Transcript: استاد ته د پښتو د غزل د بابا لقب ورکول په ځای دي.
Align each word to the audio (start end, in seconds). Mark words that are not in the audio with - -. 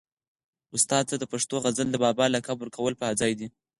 استاد 0.75 1.03
ته 1.09 1.15
د 1.19 1.23
پښتو 1.31 1.55
د 1.59 1.61
غزل 1.63 1.87
د 1.91 1.95
بابا 2.05 2.25
لقب 2.35 2.57
ورکول 2.59 2.93
په 3.01 3.05
ځای 3.19 3.33
دي. 3.39 3.47